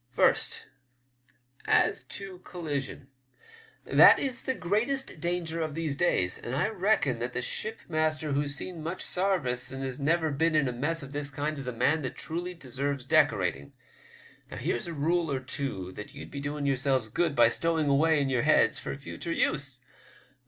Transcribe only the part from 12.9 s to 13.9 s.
decorating.